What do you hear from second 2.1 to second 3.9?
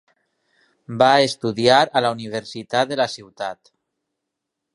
universitat de la ciutat.